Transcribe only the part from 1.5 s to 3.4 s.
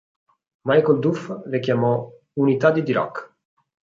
chiamò "unità di Dirac".